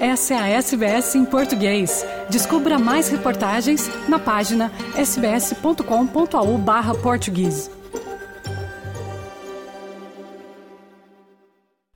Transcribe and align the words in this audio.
Essa 0.00 0.32
é 0.32 0.38
a 0.38 0.48
SBS 0.48 1.14
em 1.14 1.26
português. 1.26 2.06
Descubra 2.30 2.78
mais 2.78 3.10
reportagens 3.10 3.90
na 4.08 4.18
página 4.18 4.72
sbs.com.au/português. 4.96 7.79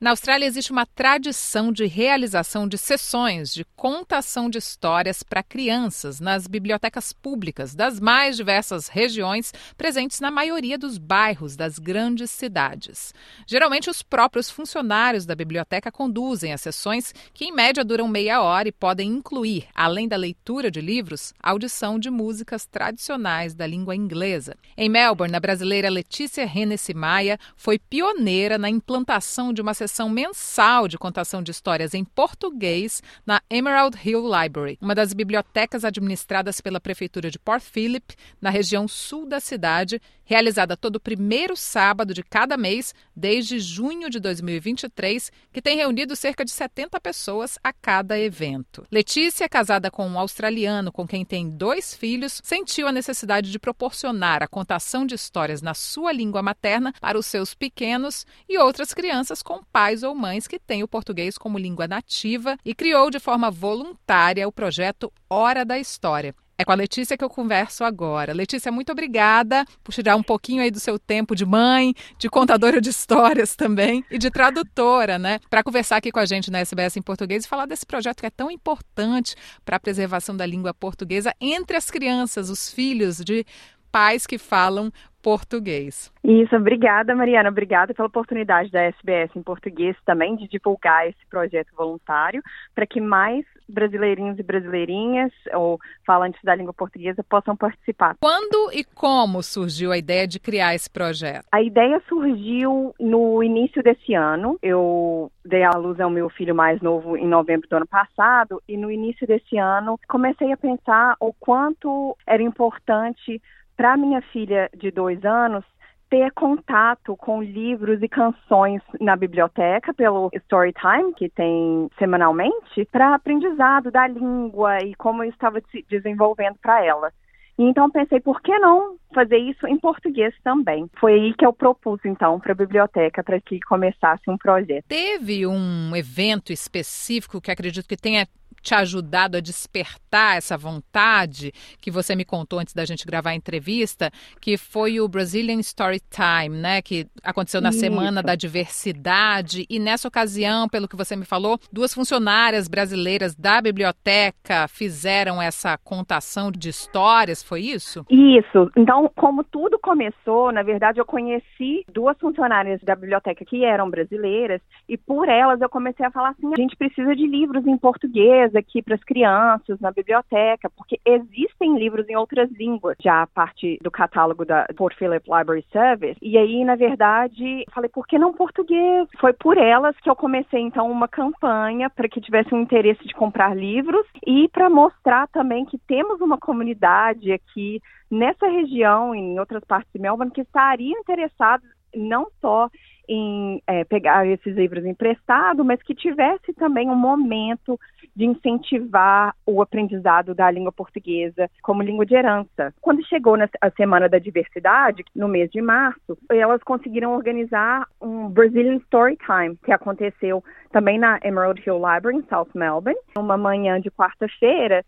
Na 0.05 0.11
Austrália 0.11 0.45
existe 0.45 0.71
uma 0.71 0.85
tradição 0.85 1.71
de 1.71 1.87
realização 1.87 2.67
de 2.67 2.77
sessões 2.77 3.51
de 3.51 3.65
contação 3.75 4.51
de 4.51 4.59
histórias 4.59 5.23
para 5.23 5.41
crianças 5.41 6.19
nas 6.19 6.45
bibliotecas 6.45 7.11
públicas 7.11 7.73
das 7.73 7.99
mais 7.99 8.37
diversas 8.37 8.87
regiões 8.87 9.51
presentes 9.75 10.19
na 10.19 10.29
maioria 10.29 10.77
dos 10.77 10.99
bairros 10.99 11.55
das 11.55 11.79
grandes 11.79 12.29
cidades. 12.29 13.15
Geralmente, 13.47 13.89
os 13.89 14.03
próprios 14.03 14.47
funcionários 14.47 15.25
da 15.25 15.33
biblioteca 15.33 15.91
conduzem 15.91 16.53
as 16.53 16.61
sessões, 16.61 17.11
que 17.33 17.45
em 17.45 17.51
média 17.51 17.83
duram 17.83 18.07
meia 18.07 18.43
hora 18.43 18.69
e 18.69 18.71
podem 18.71 19.09
incluir, 19.09 19.65
além 19.73 20.07
da 20.07 20.15
leitura 20.15 20.69
de 20.69 20.81
livros, 20.81 21.33
audição 21.41 21.97
de 21.97 22.11
músicas 22.11 22.67
tradicionais 22.67 23.55
da 23.55 23.65
língua 23.65 23.95
inglesa. 23.95 24.55
Em 24.77 24.87
Melbourne, 24.87 25.35
a 25.35 25.39
brasileira 25.39 25.89
Letícia 25.89 26.43
Hennessy 26.43 26.93
Maia 26.93 27.39
foi 27.57 27.79
pioneira 27.79 28.59
na 28.59 28.69
implantação 28.69 29.51
de 29.51 29.63
uma 29.63 29.73
sessão 29.73 29.94
sessão 29.95 30.09
mensal 30.09 30.89
de 30.89 30.97
contação 30.97 31.41
de 31.41 31.51
histórias 31.51 31.93
em 31.93 32.03
português 32.03 33.01
na 33.25 33.41
Emerald 33.49 33.97
Hill 34.03 34.23
Library, 34.23 34.77
uma 34.81 34.93
das 34.93 35.13
bibliotecas 35.13 35.85
administradas 35.85 36.59
pela 36.59 36.81
Prefeitura 36.81 37.31
de 37.31 37.39
Port 37.39 37.63
Phillip, 37.63 38.13
na 38.41 38.49
região 38.49 38.89
sul 38.89 39.25
da 39.25 39.39
cidade, 39.39 40.01
realizada 40.25 40.75
todo 40.75 40.99
primeiro 40.99 41.55
sábado 41.55 42.13
de 42.13 42.23
cada 42.23 42.57
mês 42.57 42.93
desde 43.15 43.59
junho 43.59 44.09
de 44.09 44.19
2023, 44.19 45.31
que 45.53 45.61
tem 45.61 45.77
reunido 45.77 46.15
cerca 46.15 46.43
de 46.43 46.51
70 46.51 46.99
pessoas 46.99 47.57
a 47.63 47.71
cada 47.71 48.19
evento. 48.19 48.85
Letícia, 48.91 49.47
casada 49.47 49.89
com 49.89 50.05
um 50.05 50.19
australiano 50.19 50.91
com 50.91 51.07
quem 51.07 51.23
tem 51.23 51.49
dois 51.49 51.93
filhos, 51.93 52.41
sentiu 52.43 52.87
a 52.87 52.91
necessidade 52.91 53.51
de 53.51 53.59
proporcionar 53.59 54.43
a 54.43 54.47
contação 54.47 55.05
de 55.05 55.15
histórias 55.15 55.61
na 55.61 55.73
sua 55.73 56.11
língua 56.11 56.41
materna 56.41 56.93
para 56.99 57.17
os 57.17 57.27
seus 57.27 57.53
pequenos 57.53 58.25
e 58.49 58.57
outras 58.57 58.93
crianças 58.93 59.41
com 59.41 59.63
pais 59.63 59.84
pais 59.85 60.01
ou 60.01 60.15
mães 60.15 60.47
que 60.47 60.57
têm 60.57 60.81
o 60.81 60.87
português 60.87 61.37
como 61.37 61.59
língua 61.59 61.87
nativa 61.87 62.57
e 62.65 62.73
criou 62.73 63.11
de 63.11 63.19
forma 63.19 63.51
voluntária 63.51 64.47
o 64.47 64.51
projeto 64.51 65.13
Hora 65.29 65.63
da 65.63 65.77
História. 65.77 66.33
É 66.57 66.65
com 66.65 66.71
a 66.71 66.75
Letícia 66.75 67.15
que 67.15 67.23
eu 67.23 67.29
converso 67.29 67.83
agora. 67.83 68.33
Letícia, 68.33 68.71
muito 68.71 68.91
obrigada 68.91 69.63
por 69.83 69.93
tirar 69.93 70.15
um 70.15 70.23
pouquinho 70.23 70.63
aí 70.63 70.71
do 70.71 70.79
seu 70.79 70.97
tempo 70.97 71.35
de 71.35 71.45
mãe, 71.45 71.93
de 72.17 72.27
contadora 72.29 72.81
de 72.81 72.89
histórias 72.89 73.55
também 73.55 74.03
e 74.09 74.17
de 74.17 74.31
tradutora, 74.31 75.19
né? 75.19 75.39
Para 75.51 75.61
conversar 75.61 75.97
aqui 75.97 76.11
com 76.11 76.19
a 76.19 76.25
gente 76.25 76.49
na 76.49 76.61
SBS 76.61 76.97
em 76.97 77.01
português 77.03 77.45
e 77.45 77.47
falar 77.47 77.67
desse 77.67 77.85
projeto 77.85 78.21
que 78.21 78.25
é 78.25 78.31
tão 78.31 78.49
importante 78.49 79.35
para 79.63 79.75
a 79.75 79.79
preservação 79.79 80.35
da 80.35 80.47
língua 80.47 80.73
portuguesa 80.73 81.31
entre 81.39 81.77
as 81.77 81.91
crianças, 81.91 82.49
os 82.49 82.71
filhos 82.71 83.17
de 83.17 83.45
pais 83.91 84.25
que 84.25 84.37
falam 84.37 84.91
português. 85.25 86.13
Isso, 86.23 86.55
obrigada, 86.55 87.15
Mariana. 87.15 87.49
Obrigada 87.49 87.95
pela 87.95 88.07
oportunidade 88.07 88.69
da 88.69 88.83
SBS 88.83 89.31
em 89.35 89.41
português 89.41 89.97
também 90.05 90.35
de 90.35 90.47
divulgar 90.47 91.09
esse 91.09 91.25
projeto 91.31 91.69
voluntário 91.75 92.43
para 92.75 92.85
que 92.85 93.01
mais 93.01 93.43
brasileirinhos 93.67 94.37
e 94.37 94.43
brasileirinhas 94.43 95.31
ou 95.55 95.79
falantes 96.05 96.39
da 96.43 96.53
língua 96.53 96.73
portuguesa 96.73 97.23
possam 97.23 97.57
participar. 97.57 98.15
Quando 98.19 98.71
e 98.71 98.83
como 98.83 99.41
surgiu 99.41 99.91
a 99.91 99.97
ideia 99.97 100.27
de 100.27 100.39
criar 100.39 100.75
esse 100.75 100.91
projeto? 100.91 101.47
A 101.51 101.59
ideia 101.59 101.99
surgiu 102.07 102.93
no 102.99 103.41
início 103.41 103.81
desse 103.81 104.13
ano. 104.13 104.59
Eu 104.61 105.31
dei 105.43 105.63
à 105.63 105.71
luz 105.71 105.99
ao 105.99 106.11
meu 106.11 106.29
filho 106.29 106.53
mais 106.53 106.79
novo 106.83 107.17
em 107.17 107.27
novembro 107.27 107.67
do 107.67 107.77
ano 107.77 107.87
passado 107.87 108.61
e 108.67 108.77
no 108.77 108.91
início 108.91 109.25
desse 109.25 109.57
ano 109.57 109.99
comecei 110.07 110.51
a 110.51 110.57
pensar 110.57 111.15
o 111.19 111.33
quanto 111.33 112.15
era 112.27 112.43
importante 112.43 113.41
para 113.75 113.97
minha 113.97 114.21
filha 114.21 114.69
de 114.75 114.91
dois 114.91 115.23
anos 115.25 115.63
ter 116.09 116.31
contato 116.31 117.15
com 117.17 117.41
livros 117.41 118.01
e 118.01 118.07
canções 118.07 118.81
na 119.01 119.15
biblioteca 119.15 119.93
pelo 119.93 120.29
Storytime, 120.33 121.13
que 121.15 121.29
tem 121.29 121.89
semanalmente, 121.97 122.85
para 122.91 123.15
aprendizado 123.15 123.91
da 123.91 124.07
língua 124.07 124.79
e 124.83 124.93
como 124.95 125.23
eu 125.23 125.29
estava 125.29 125.59
se 125.71 125.83
desenvolvendo 125.89 126.57
para 126.61 126.85
ela. 126.85 127.11
E 127.57 127.63
então 127.63 127.89
pensei, 127.89 128.19
por 128.19 128.41
que 128.41 128.57
não 128.59 128.97
fazer 129.13 129.37
isso 129.37 129.65
em 129.65 129.79
português 129.79 130.33
também? 130.43 130.89
Foi 130.99 131.13
aí 131.13 131.33
que 131.33 131.45
eu 131.45 131.53
propus 131.53 131.99
então 132.03 132.39
para 132.39 132.51
a 132.51 132.55
biblioteca 132.55 133.23
para 133.23 133.39
que 133.39 133.59
começasse 133.61 134.29
um 134.29 134.37
projeto. 134.37 134.85
Teve 134.87 135.47
um 135.47 135.95
evento 135.95 136.51
específico 136.51 137.39
que 137.39 137.49
acredito 137.49 137.87
que 137.87 137.95
tenha 137.95 138.27
te 138.61 138.73
ajudado 138.73 139.37
a 139.37 139.39
despertar 139.39 140.37
essa 140.37 140.57
vontade 140.57 141.51
que 141.79 141.91
você 141.91 142.15
me 142.15 142.25
contou 142.25 142.59
antes 142.59 142.73
da 142.73 142.85
gente 142.85 143.05
gravar 143.05 143.31
a 143.31 143.35
entrevista, 143.35 144.11
que 144.41 144.57
foi 144.57 144.99
o 144.99 145.07
Brazilian 145.07 145.59
Story 145.59 146.01
Time, 146.09 146.57
né? 146.57 146.81
Que 146.81 147.05
aconteceu 147.23 147.61
na 147.61 147.69
Isso. 147.69 147.79
Semana 147.79 148.23
da 148.23 148.35
Diversidade. 148.35 149.65
E 149.69 149.79
nessa 149.79 150.07
ocasião, 150.07 150.67
pelo 150.67 150.87
que 150.87 150.95
você 150.95 151.15
me 151.15 151.25
falou, 151.25 151.59
duas 151.71 151.93
funcionárias 151.93 152.67
brasileiras 152.67 153.35
da 153.35 153.61
biblioteca 153.61 154.67
fizeram 154.67 155.41
essa 155.41 155.77
contação 155.77 156.51
de 156.51 156.69
histórias, 156.69 157.43
foi 157.43 157.61
isso? 157.61 158.05
Isso. 158.09 158.71
Então, 158.75 159.09
como 159.15 159.43
tudo 159.43 159.77
começou, 159.79 160.51
na 160.51 160.63
verdade, 160.63 160.99
eu 160.99 161.05
conheci 161.05 161.85
duas 161.91 162.17
funcionárias 162.19 162.81
da 162.81 162.95
biblioteca 162.95 163.45
que 163.45 163.63
eram 163.63 163.89
brasileiras, 163.89 164.61
e 164.87 164.97
por 164.97 165.29
elas 165.29 165.61
eu 165.61 165.69
comecei 165.69 166.05
a 166.05 166.11
falar 166.11 166.29
assim: 166.29 166.51
a 166.53 166.61
gente 166.61 166.75
precisa 166.75 167.15
de 167.15 167.27
livros 167.27 167.65
em 167.65 167.77
português 167.77 168.44
aqui 168.53 168.81
para 168.81 168.95
as 168.95 169.03
crianças 169.03 169.79
na 169.79 169.91
biblioteca, 169.91 170.69
porque 170.69 170.99
existem 171.05 171.77
livros 171.77 172.07
em 172.09 172.15
outras 172.15 172.51
línguas, 172.51 172.97
já 173.01 173.21
a 173.21 173.27
parte 173.27 173.79
do 173.81 173.89
catálogo 173.89 174.45
da 174.45 174.67
Port 174.75 174.95
Phillip 174.97 175.25
Library 175.25 175.65
Service. 175.71 176.19
E 176.21 176.37
aí, 176.37 176.63
na 176.65 176.75
verdade, 176.75 177.65
falei, 177.73 177.89
por 177.89 178.05
que 178.05 178.19
não 178.19 178.33
português? 178.33 179.07
Foi 179.19 179.33
por 179.33 179.57
elas 179.57 179.95
que 179.97 180.09
eu 180.09 180.15
comecei 180.15 180.59
então 180.59 180.91
uma 180.91 181.07
campanha 181.07 181.89
para 181.89 182.09
que 182.09 182.21
tivesse 182.21 182.53
um 182.53 182.61
interesse 182.61 183.03
de 183.07 183.13
comprar 183.13 183.55
livros 183.55 184.05
e 184.25 184.49
para 184.49 184.69
mostrar 184.69 185.27
também 185.29 185.65
que 185.65 185.77
temos 185.87 186.19
uma 186.19 186.37
comunidade 186.37 187.31
aqui 187.31 187.81
nessa 188.11 188.47
região 188.47 189.15
e 189.15 189.19
em 189.19 189.39
outras 189.39 189.63
partes 189.63 189.91
de 189.93 189.99
Melbourne 189.99 190.31
que 190.31 190.41
estariam 190.41 190.99
interessados 190.99 191.67
não 191.95 192.27
só 192.41 192.69
em 193.07 193.61
é, 193.67 193.83
pegar 193.83 194.27
esses 194.27 194.55
livros 194.55 194.85
emprestados, 194.85 195.65
mas 195.65 195.81
que 195.81 195.95
tivesse 195.95 196.53
também 196.53 196.89
um 196.89 196.95
momento 196.95 197.79
de 198.15 198.25
incentivar 198.25 199.35
o 199.45 199.61
aprendizado 199.61 200.33
da 200.33 200.49
língua 200.49 200.71
portuguesa 200.71 201.49
como 201.61 201.81
língua 201.81 202.05
de 202.05 202.15
herança. 202.15 202.73
Quando 202.81 203.05
chegou 203.05 203.35
na 203.35 203.49
Semana 203.75 204.07
da 204.07 204.17
Diversidade, 204.17 205.03
no 205.15 205.27
mês 205.27 205.51
de 205.51 205.61
março, 205.61 206.17
elas 206.29 206.63
conseguiram 206.63 207.13
organizar 207.13 207.87
um 208.01 208.29
Brazilian 208.29 208.77
Story 208.77 209.17
Time, 209.17 209.57
que 209.63 209.71
aconteceu 209.71 210.43
também 210.71 210.97
na 210.97 211.19
Emerald 211.23 211.61
Hill 211.65 211.75
Library, 211.75 212.17
em 212.17 212.27
South 212.29 212.49
Melbourne, 212.53 212.99
uma 213.17 213.37
manhã 213.37 213.79
de 213.79 213.91
quarta-feira, 213.91 214.83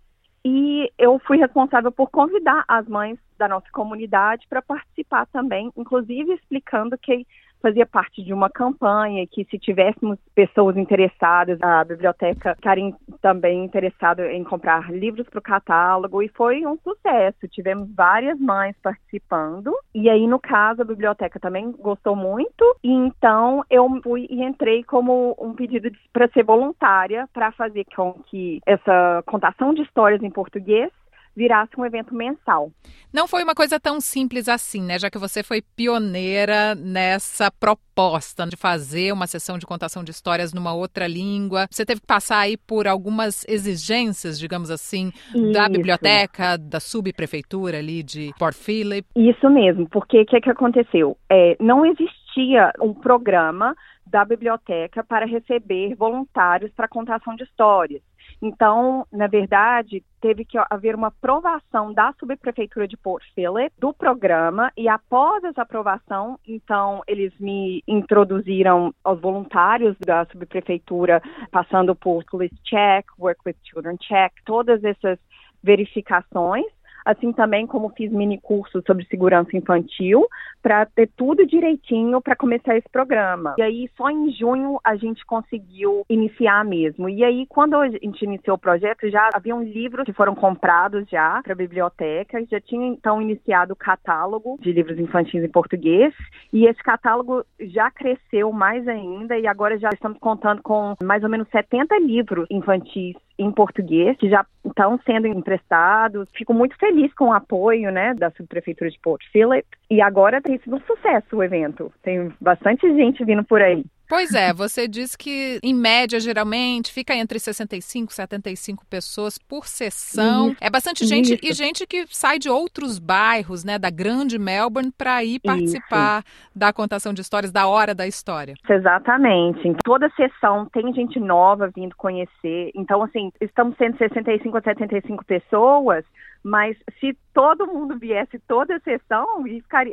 e 0.46 0.90
eu 0.98 1.20
fui 1.20 1.38
responsável 1.38 1.92
por 1.92 2.10
convidar 2.10 2.64
as 2.70 2.88
mães 2.88 3.20
da 3.38 3.50
nossa 3.50 3.68
comunidade 3.72 4.48
para 4.50 4.62
participar 4.62 5.26
também, 5.28 5.70
inclusive 5.76 6.34
explicando 6.34 6.98
que 6.98 7.26
fazia 7.62 7.86
parte 7.86 8.24
de 8.24 8.34
uma 8.34 8.50
campanha 8.50 9.26
que 9.28 9.46
se 9.46 9.58
tivéssemos 9.58 10.18
pessoas 10.36 10.78
interessadas, 10.78 11.62
a 11.62 11.84
biblioteca 11.84 12.52
estaria 12.52 12.94
também 13.22 13.66
interessada 13.66 14.32
em 14.32 14.44
comprar 14.44 14.92
livros 14.92 15.28
para 15.30 15.40
o 15.40 15.42
catálogo 15.42 16.22
e 16.22 16.30
foi 16.30 16.66
um 16.66 16.78
sucesso. 16.78 17.48
Tivemos 17.50 17.90
várias 17.94 18.40
mães 18.40 18.76
participando 18.82 19.74
e 19.94 20.10
aí 20.10 20.28
no 20.28 20.40
caso 20.40 20.82
a 20.82 20.86
biblioteca 20.86 21.40
também 21.40 21.72
gostou 21.72 22.16
muito 22.16 22.76
e 22.84 22.92
então 22.92 23.64
eu 23.70 23.88
fui 24.04 24.28
e 24.30 24.44
entrei 24.44 24.84
como 24.84 25.36
um 25.40 25.54
pedido 25.54 25.90
para 26.14 26.28
ser 26.30 26.44
voluntária 26.44 27.28
para 27.34 27.52
fazer 27.52 27.86
com 27.96 28.14
que 28.28 28.62
essa 28.66 29.24
contação 29.26 29.74
de 29.74 29.82
histórias 29.82 30.22
em 30.22 30.30
português 30.30 30.92
virasse 31.38 31.80
um 31.80 31.86
evento 31.86 32.16
mensal. 32.16 32.72
Não 33.14 33.28
foi 33.28 33.44
uma 33.44 33.54
coisa 33.54 33.80
tão 33.80 34.02
simples 34.02 34.50
assim, 34.50 34.82
né? 34.82 34.98
Já 34.98 35.08
que 35.10 35.20
você 35.20 35.44
foi 35.44 35.62
pioneira 35.62 36.74
nessa 36.74 37.52
proposta 37.52 38.48
de 38.48 38.58
fazer 38.58 39.14
uma 39.14 39.28
sessão 39.28 39.60
de 39.60 39.66
contação 39.66 40.04
de 40.04 40.10
histórias 40.10 40.52
numa 40.52 40.74
outra 40.74 41.08
língua. 41.08 41.68
Você 41.70 41.86
teve 41.86 42.02
que 42.02 42.08
passar 42.08 42.40
aí 42.40 42.58
por 42.58 42.88
algumas 42.88 43.46
exigências, 43.48 44.40
digamos 44.40 44.72
assim, 44.72 45.12
Isso. 45.34 45.52
da 45.52 45.70
biblioteca, 45.70 46.58
da 46.58 46.80
subprefeitura 46.80 47.78
ali 47.78 48.02
de 48.02 48.32
Port 48.40 48.56
Phillip. 48.56 49.08
Isso 49.16 49.48
mesmo, 49.50 49.88
porque 49.88 50.22
o 50.22 50.26
que, 50.26 50.42
que 50.42 50.50
aconteceu? 50.50 51.16
É, 51.30 51.56
não 51.60 51.86
existia 51.86 52.74
um 52.82 52.96
programa 52.96 53.76
da 54.06 54.26
biblioteca 54.26 55.04
para 55.04 55.26
receber 55.26 55.94
voluntários 55.96 56.72
para 56.72 56.88
contação 56.88 57.36
de 57.36 57.44
histórias. 57.44 58.02
Então, 58.42 59.06
na 59.12 59.28
verdade, 59.28 60.04
teve 60.22 60.46
que 60.46 60.58
haver 60.70 60.96
uma 60.96 61.08
aprovação 61.08 61.94
da 61.94 62.14
subprefeitura 62.20 62.88
de 62.88 62.96
Port 62.98 63.24
Phillip 63.34 63.74
do 63.80 63.94
programa 63.94 64.72
e 64.78 64.88
após 64.88 65.44
essa 65.44 65.64
aprovação, 65.64 66.40
então 66.48 67.02
eles 67.08 67.34
me 67.40 67.84
introduziram 67.88 68.94
aos 69.04 69.20
voluntários 69.20 69.96
da 70.00 70.26
subprefeitura, 70.26 71.22
passando 71.52 71.96
por 71.96 72.24
Police 72.26 72.56
Check, 72.64 73.06
Work 73.20 73.42
with 73.46 73.56
Children 73.64 73.98
Check, 73.98 74.34
todas 74.46 74.84
essas 74.84 75.18
verificações 75.64 76.66
assim 77.08 77.32
também 77.32 77.66
como 77.66 77.90
fiz 77.90 78.12
mini 78.12 78.38
cursos 78.38 78.84
sobre 78.86 79.06
segurança 79.06 79.56
infantil, 79.56 80.28
para 80.62 80.86
ter 80.86 81.10
tudo 81.16 81.46
direitinho 81.46 82.22
para 82.22 82.36
começar 82.36 82.76
esse 82.76 82.90
programa. 82.90 83.56
E 83.58 83.62
aí, 83.62 83.90
só 83.96 84.10
em 84.10 84.30
junho 84.32 84.80
a 84.84 84.98
gente 84.98 85.26
conseguiu 85.26 86.04
iniciar 86.10 86.66
mesmo. 86.66 87.08
E 87.08 87.24
aí, 87.24 87.46
quando 87.48 87.78
a 87.78 87.88
gente 87.88 88.24
iniciou 88.24 88.58
o 88.58 88.60
projeto, 88.60 89.10
já 89.10 89.30
haviam 89.34 89.64
livros 89.64 90.06
que 90.06 90.12
foram 90.12 90.36
comprados 90.36 91.08
já 91.10 91.42
para 91.42 91.54
a 91.54 91.56
biblioteca, 91.56 92.44
já 92.52 92.60
tinha 92.60 92.86
então 92.88 93.22
iniciado 93.22 93.72
o 93.72 93.78
catálogo 93.78 94.58
de 94.60 94.74
livros 94.74 95.00
infantis 95.00 95.42
em 95.42 95.50
português, 95.50 96.14
e 96.52 96.66
esse 96.66 96.84
catálogo 96.84 97.46
já 97.60 97.90
cresceu 97.90 98.52
mais 98.52 98.86
ainda, 98.88 99.38
e 99.38 99.48
agora 99.48 99.78
já 99.78 99.90
estamos 99.94 100.18
contando 100.20 100.62
com 100.62 100.96
mais 101.02 101.24
ou 101.24 101.30
menos 101.30 101.48
70 101.50 101.98
livros 102.00 102.48
infantis 102.52 103.16
em 103.38 103.52
português, 103.52 104.18
que 104.18 104.30
já 104.30 104.46
estão 104.66 105.00
sendo 105.06 105.28
emprestados. 105.28 106.28
Fico 106.34 106.54
muito 106.54 106.76
feliz 106.78 107.14
com 107.14 107.26
o 107.26 107.34
apoio 107.34 107.92
né, 107.92 108.14
da 108.14 108.32
subprefeitura 108.32 108.90
de 108.90 109.00
Port 109.00 109.24
Phillip. 109.32 109.68
E 109.90 110.02
agora 110.02 110.42
tem 110.42 110.58
sido 110.60 110.76
um 110.76 110.82
sucesso 110.82 111.38
o 111.38 111.44
evento. 111.44 111.92
Tem 112.02 112.32
bastante 112.42 112.88
gente 112.96 113.24
vindo 113.24 113.44
por 113.44 113.62
aí. 113.62 113.84
Pois 114.08 114.34
é, 114.34 114.54
você 114.54 114.88
diz 114.88 115.16
que, 115.16 115.60
em 115.62 115.74
média, 115.74 116.20
geralmente, 116.20 116.94
fica 116.94 117.14
entre 117.14 117.40
65 117.40 118.12
e 118.12 118.16
75 118.16 118.86
pessoas 118.86 119.38
por 119.38 119.68
sessão. 119.68 120.50
Isso, 120.50 120.58
é 120.62 120.70
bastante 120.70 121.06
gente 121.06 121.34
isso. 121.34 121.46
e 121.46 121.52
gente 121.54 121.86
que 121.86 122.06
sai 122.08 122.40
de 122.40 122.50
outros 122.50 123.00
bairros, 123.00 123.66
né, 123.66 123.78
da 123.78 123.90
grande 123.90 124.40
Melbourne, 124.40 124.92
para 124.98 125.24
ir 125.24 125.40
participar 125.40 126.24
isso. 126.26 126.50
da 126.56 126.72
contação 126.72 127.14
de 127.14 127.22
histórias, 127.22 127.52
da 127.52 127.68
Hora 127.68 127.94
da 127.94 128.08
História. 128.08 128.56
Exatamente. 128.70 129.68
Em 129.68 129.74
toda 129.74 130.10
sessão 130.12 130.66
tem 130.72 130.94
gente 130.94 131.20
nova 131.20 131.70
vindo 131.76 131.96
conhecer. 131.96 132.72
Então, 132.74 133.04
assim, 133.04 133.32
estamos 133.42 133.76
sendo 133.78 133.98
65 133.98 134.58
a 134.58 134.62
75 134.62 135.26
pessoas, 135.26 136.06
mas 136.44 136.78
se 137.00 137.18
todo 137.34 137.68
mundo 137.68 137.98
viesse 138.00 138.40
toda 138.48 138.78
a 138.78 138.80
sessão, 138.80 139.44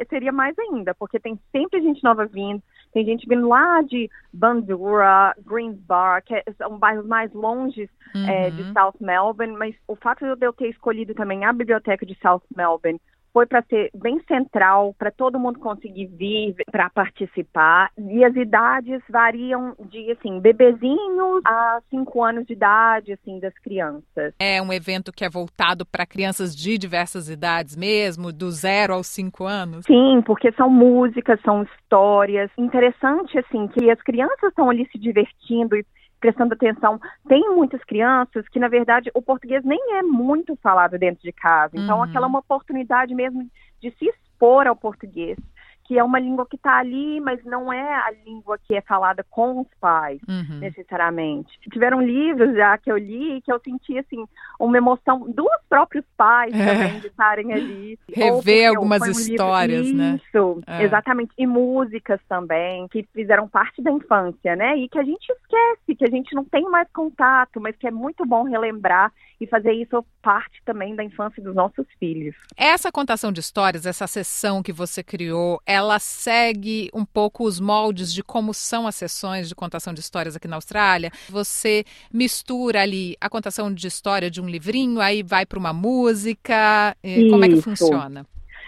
seria 0.08 0.30
mais 0.30 0.56
ainda, 0.58 0.94
porque 0.94 1.18
tem 1.18 1.38
sempre 1.50 1.82
gente 1.82 2.02
nova 2.04 2.26
vindo, 2.26 2.62
tem 2.94 3.04
gente 3.04 3.28
vindo 3.28 3.48
lá 3.48 3.82
de 3.82 4.08
Bandura, 4.32 5.34
Greensbar, 5.44 6.22
que 6.22 6.40
são 6.56 6.78
bairros 6.78 7.04
mais 7.04 7.32
longes 7.32 7.90
uhum. 8.14 8.28
é, 8.28 8.50
de 8.50 8.72
South 8.72 8.94
Melbourne, 9.00 9.56
mas 9.58 9.74
o 9.88 9.96
fato 9.96 10.24
de 10.36 10.46
eu 10.46 10.52
ter 10.52 10.68
escolhido 10.68 11.12
também 11.12 11.44
a 11.44 11.52
biblioteca 11.52 12.06
de 12.06 12.16
South 12.22 12.42
Melbourne 12.56 13.00
foi 13.34 13.46
para 13.46 13.62
ser 13.62 13.90
bem 13.92 14.20
central, 14.28 14.94
para 14.96 15.10
todo 15.10 15.40
mundo 15.40 15.58
conseguir 15.58 16.06
vir 16.06 16.54
para 16.70 16.88
participar. 16.88 17.90
E 17.98 18.24
as 18.24 18.34
idades 18.36 19.02
variam 19.10 19.74
de, 19.90 20.12
assim, 20.12 20.38
bebezinhos 20.38 21.42
a 21.44 21.80
cinco 21.90 22.22
anos 22.22 22.46
de 22.46 22.52
idade, 22.52 23.12
assim, 23.12 23.40
das 23.40 23.52
crianças. 23.58 24.32
É 24.38 24.62
um 24.62 24.72
evento 24.72 25.12
que 25.12 25.24
é 25.24 25.28
voltado 25.28 25.84
para 25.84 26.06
crianças 26.06 26.54
de 26.54 26.78
diversas 26.78 27.28
idades 27.28 27.76
mesmo, 27.76 28.32
do 28.32 28.52
zero 28.52 28.94
aos 28.94 29.08
cinco 29.08 29.44
anos? 29.44 29.84
Sim, 29.84 30.22
porque 30.24 30.52
são 30.52 30.70
músicas, 30.70 31.40
são 31.44 31.64
histórias. 31.64 32.48
Interessante, 32.56 33.36
assim, 33.36 33.66
que 33.66 33.90
as 33.90 34.00
crianças 34.02 34.50
estão 34.50 34.70
ali 34.70 34.88
se 34.92 34.98
divertindo 34.98 35.76
e 35.76 35.84
prestando 36.24 36.54
atenção. 36.54 36.98
Tem 37.28 37.54
muitas 37.54 37.84
crianças 37.84 38.48
que, 38.48 38.58
na 38.58 38.66
verdade, 38.66 39.10
o 39.12 39.20
português 39.20 39.62
nem 39.62 39.98
é 39.98 40.02
muito 40.02 40.56
falado 40.56 40.98
dentro 40.98 41.22
de 41.22 41.32
casa. 41.32 41.76
Então, 41.76 41.98
uhum. 41.98 42.04
aquela 42.04 42.24
é 42.24 42.28
uma 42.28 42.38
oportunidade 42.38 43.14
mesmo 43.14 43.46
de 43.78 43.90
se 43.98 44.06
expor 44.06 44.66
ao 44.66 44.74
português 44.74 45.36
que 45.84 45.98
é 45.98 46.04
uma 46.04 46.18
língua 46.18 46.46
que 46.46 46.56
está 46.56 46.78
ali, 46.78 47.20
mas 47.20 47.44
não 47.44 47.72
é 47.72 47.94
a 47.94 48.10
língua 48.24 48.58
que 48.58 48.74
é 48.74 48.80
falada 48.80 49.24
com 49.30 49.60
os 49.60 49.68
pais, 49.80 50.20
uhum. 50.28 50.58
necessariamente. 50.58 51.58
Tiveram 51.70 52.00
livros 52.00 52.54
já 52.54 52.76
que 52.78 52.90
eu 52.90 52.96
li 52.96 53.40
que 53.42 53.52
eu 53.52 53.60
senti, 53.62 53.98
assim, 53.98 54.24
uma 54.58 54.76
emoção 54.76 55.30
dos 55.30 55.46
próprios 55.68 56.04
pais 56.16 56.54
é. 56.54 56.66
também 56.66 57.00
de 57.00 57.06
estarem 57.08 57.52
ali. 57.52 57.98
Rever 58.08 58.70
algumas 58.70 59.02
um 59.02 59.10
histórias, 59.10 59.86
livro, 59.86 59.98
né? 59.98 60.20
Isso, 60.26 60.60
é. 60.66 60.82
exatamente. 60.84 61.32
E 61.36 61.46
músicas 61.46 62.20
também, 62.28 62.88
que 62.88 63.06
fizeram 63.12 63.48
parte 63.48 63.82
da 63.82 63.90
infância, 63.90 64.56
né? 64.56 64.76
E 64.78 64.88
que 64.88 64.98
a 64.98 65.04
gente 65.04 65.30
esquece, 65.30 65.94
que 65.96 66.04
a 66.04 66.10
gente 66.10 66.34
não 66.34 66.44
tem 66.44 66.62
mais 66.64 66.88
contato, 66.92 67.60
mas 67.60 67.76
que 67.76 67.86
é 67.86 67.90
muito 67.90 68.24
bom 68.24 68.44
relembrar 68.44 69.12
e 69.40 69.46
fazer 69.46 69.72
isso 69.72 70.04
parte 70.22 70.62
também 70.64 70.94
da 70.94 71.04
infância 71.04 71.42
dos 71.42 71.54
nossos 71.54 71.86
filhos. 71.98 72.34
Essa 72.56 72.90
contação 72.90 73.30
de 73.30 73.40
histórias, 73.40 73.84
essa 73.84 74.06
sessão 74.06 74.62
que 74.62 74.72
você 74.72 75.02
criou, 75.02 75.60
ela 75.74 75.98
segue 75.98 76.88
um 76.94 77.04
pouco 77.04 77.44
os 77.44 77.58
moldes 77.58 78.12
de 78.12 78.22
como 78.22 78.54
são 78.54 78.86
as 78.86 78.94
sessões 78.94 79.48
de 79.48 79.54
contação 79.54 79.92
de 79.92 80.00
histórias 80.00 80.36
aqui 80.36 80.48
na 80.48 80.56
Austrália. 80.56 81.10
Você 81.28 81.84
mistura 82.12 82.82
ali 82.82 83.16
a 83.20 83.28
contação 83.28 83.72
de 83.72 83.86
história 83.86 84.30
de 84.30 84.40
um 84.40 84.48
livrinho, 84.48 85.00
aí 85.00 85.22
vai 85.22 85.44
para 85.44 85.58
uma 85.58 85.72
música. 85.72 86.96
Isso. 87.02 87.30
Como 87.30 87.44
é 87.44 87.48
que 87.48 87.60
funciona? 87.60 88.26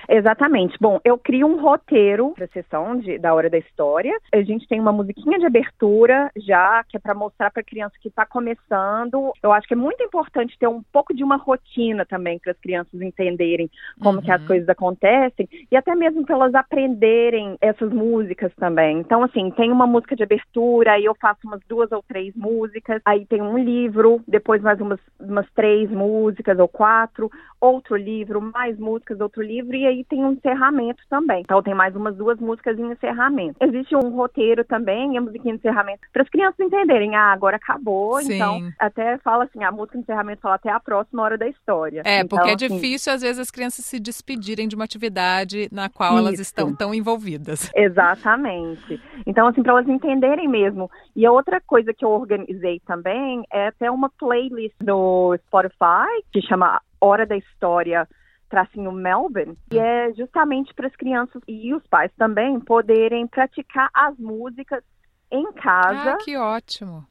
Exatamente. 0.09 0.77
Bom, 0.81 1.01
eu 1.05 1.19
crio 1.19 1.47
um 1.47 1.61
roteiro 1.61 2.33
para 2.33 2.45
a 2.45 2.49
sessão 2.49 2.97
de, 2.97 3.19
da 3.19 3.35
Hora 3.35 3.51
da 3.51 3.59
História. 3.59 4.17
A 4.33 4.43
gente 4.43 4.67
tem 4.69 4.81
uma 4.81 4.93
musiquinha 4.93 5.39
de 5.39 5.47
abertura 5.47 6.31
já, 6.37 6.85
que 6.85 6.97
é 6.97 7.01
para 7.01 7.15
mostrar 7.15 7.51
para 7.51 7.61
a 7.61 7.65
criança 7.65 7.95
que 8.01 8.09
está 8.09 8.25
começando. 8.25 9.33
Eu 9.43 9.53
acho 9.53 9.67
que 9.67 9.75
é 9.75 9.77
muito 9.77 10.03
importante 10.03 10.59
ter 10.59 10.69
um 10.69 10.83
pouco 10.93 11.15
de 11.15 11.25
uma 11.25 11.37
rotina 11.37 12.05
também 12.05 12.39
para 12.39 12.53
as 12.53 12.59
crianças 12.59 13.01
entenderem 13.01 13.71
como 14.01 14.19
uhum. 14.19 14.25
que 14.25 14.31
as 14.31 14.41
uhum. 14.41 14.47
coisas 14.47 14.69
acontecem 14.69 15.49
e 15.71 15.77
até 15.77 15.95
mesmo 15.95 16.25
para 16.25 16.37
elas 16.37 16.55
aprenderem 16.55 17.57
essas 17.61 17.93
músicas 17.93 18.53
também. 18.57 18.99
Então, 18.99 19.23
assim, 19.23 19.51
tem 19.51 19.71
uma 19.71 19.87
música 19.87 20.15
de 20.15 20.23
abertura, 20.23 20.93
aí 20.93 21.05
eu 21.05 21.15
faço 21.15 21.41
umas 21.45 21.61
duas 21.69 21.91
ou 21.93 22.03
três 22.03 22.35
músicas, 22.35 23.01
aí 23.05 23.27
tem 23.27 23.43
um 23.43 23.59
livro, 23.59 24.21
depois 24.27 24.63
mais 24.63 24.81
umas, 24.81 25.01
umas 25.21 25.47
três 25.55 25.91
músicas 25.91 26.59
ou 26.59 26.69
quatro, 26.69 27.31
outro 27.61 27.97
livro, 27.97 28.41
mais 28.41 28.79
músicas, 28.79 29.21
outro 29.21 29.43
livro, 29.43 29.77
e 29.77 29.87
aí 29.87 29.96
tem 30.05 30.25
um 30.25 30.33
encerramento 30.33 31.03
também. 31.09 31.41
Então 31.41 31.63
tem 31.63 31.75
mais 31.75 31.95
umas 31.95 32.17
duas 32.17 32.39
músicas 32.39 32.79
em 32.79 32.91
encerramento. 32.91 33.57
Existe 33.61 33.95
um 33.97 34.11
roteiro 34.11 34.65
também, 34.65 35.17
a 35.17 35.21
musiquinha 35.21 35.55
de 35.55 35.61
encerramento, 35.61 36.01
para 36.13 36.23
as 36.23 36.29
crianças 36.29 36.59
entenderem, 36.61 37.15
ah, 37.15 37.33
agora 37.33 37.57
acabou, 37.57 38.21
Sim. 38.21 38.35
então 38.35 38.73
até 38.79 39.19
fala 39.19 39.45
assim, 39.45 39.63
a 39.63 39.73
música 39.73 39.99
de 39.99 40.05
encerramento 40.05 40.41
fala 40.41 40.57
até 40.57 40.71
a 40.71 40.81
próxima 40.81 41.23
hora 41.23 41.39
da 41.39 41.49
história. 41.49 42.03
É, 42.05 42.21
então, 42.21 42.39
porque 42.39 42.51
é 42.51 42.55
assim, 42.55 42.69
difícil 42.69 43.13
às 43.13 43.23
vezes 43.23 43.39
as 43.39 43.51
crianças 43.51 43.85
se 43.85 43.99
despedirem 43.99 44.69
de 44.69 44.75
uma 44.75 44.85
atividade 44.85 45.69
na 45.73 45.89
qual 45.89 46.15
isso. 46.15 46.19
elas 46.19 46.41
estão 46.41 46.75
tão 46.75 46.95
envolvidas. 46.95 47.71
Exatamente. 47.75 49.01
Então, 49.27 49.47
assim, 49.47 49.63
para 49.63 49.73
elas 49.73 49.89
entenderem 49.89 50.49
mesmo. 50.49 50.91
E 51.15 51.25
a 51.25 51.33
outra 51.33 51.61
coisa 51.61 51.93
que 51.93 52.05
eu 52.05 52.11
organizei 52.11 52.81
também 52.87 53.43
é 53.53 53.69
até 53.69 53.91
uma 53.91 54.09
playlist 54.11 54.75
no 54.83 55.37
Spotify 55.47 56.07
que 56.33 56.41
chama 56.43 56.81
Hora 57.01 57.27
da 57.27 57.37
História 57.37 58.09
tracinho 58.49 58.93
Melbourne, 58.93 59.57
e 59.73 59.79
é 59.79 60.13
justamente 60.15 60.73
para 60.75 60.87
as 60.87 60.97
crianças 60.97 61.43
e 61.47 61.75
os 61.75 61.87
pais 61.87 62.11
também 62.17 62.59
poderem 62.61 63.27
praticar 63.27 63.91
as 63.93 64.17
músicas 64.19 64.83
em 65.31 65.53
casa. 65.53 66.13
Ah, 66.13 66.19
que 66.25 66.37
ótimo! 66.37 67.05